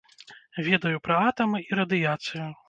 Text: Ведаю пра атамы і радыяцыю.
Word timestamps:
Ведаю 0.67 0.97
пра 1.09 1.17
атамы 1.27 1.61
і 1.69 1.79
радыяцыю. 1.81 2.49